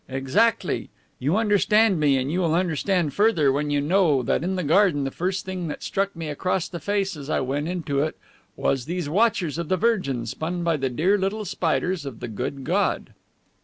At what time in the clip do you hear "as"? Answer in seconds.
7.15-7.29